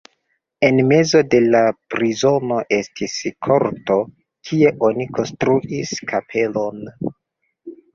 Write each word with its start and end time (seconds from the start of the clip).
En 0.69 0.79
mezo 0.91 1.21
de 1.33 1.41
la 1.55 1.61
prizono 1.95 2.59
estis 2.79 3.15
korto, 3.51 4.01
kie 4.51 4.75
oni 4.93 5.11
konstruis 5.23 5.97
kapelon. 6.15 6.87